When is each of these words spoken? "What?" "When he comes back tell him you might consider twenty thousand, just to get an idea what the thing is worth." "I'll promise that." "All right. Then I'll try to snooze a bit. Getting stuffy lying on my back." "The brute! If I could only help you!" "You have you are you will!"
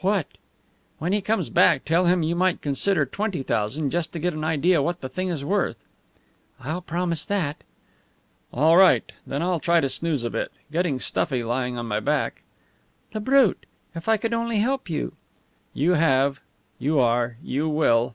"What?" 0.00 0.28
"When 0.98 1.12
he 1.12 1.20
comes 1.20 1.50
back 1.50 1.84
tell 1.84 2.06
him 2.06 2.22
you 2.22 2.34
might 2.34 2.62
consider 2.62 3.04
twenty 3.04 3.42
thousand, 3.42 3.90
just 3.90 4.14
to 4.14 4.18
get 4.18 4.32
an 4.32 4.42
idea 4.42 4.80
what 4.80 5.02
the 5.02 5.10
thing 5.10 5.28
is 5.28 5.44
worth." 5.44 5.84
"I'll 6.58 6.80
promise 6.80 7.26
that." 7.26 7.58
"All 8.50 8.78
right. 8.78 9.04
Then 9.26 9.42
I'll 9.42 9.60
try 9.60 9.80
to 9.82 9.90
snooze 9.90 10.24
a 10.24 10.30
bit. 10.30 10.50
Getting 10.72 11.00
stuffy 11.00 11.42
lying 11.44 11.76
on 11.76 11.84
my 11.86 12.00
back." 12.00 12.44
"The 13.12 13.20
brute! 13.20 13.66
If 13.94 14.08
I 14.08 14.16
could 14.16 14.32
only 14.32 14.60
help 14.60 14.88
you!" 14.88 15.12
"You 15.74 15.92
have 16.00 16.40
you 16.78 16.98
are 16.98 17.36
you 17.42 17.68
will!" 17.68 18.12